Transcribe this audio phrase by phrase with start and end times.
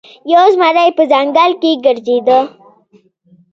[0.33, 2.39] یو زمری په ځنګل کې ګرځیده.